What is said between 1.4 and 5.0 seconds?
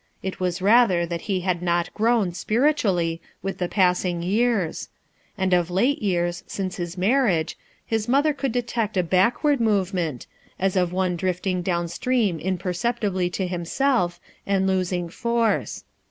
had not grown, spiritually, with the passing years;